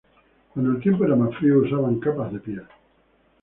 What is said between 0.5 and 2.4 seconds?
Cuando el tiempo era más frío, usaban capas de